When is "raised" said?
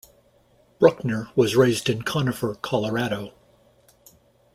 1.55-1.87